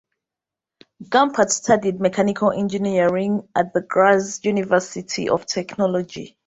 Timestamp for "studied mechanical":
1.51-2.51